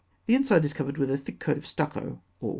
[0.25, 2.49] The inside is covered with a thick coat of stucco or whitewash.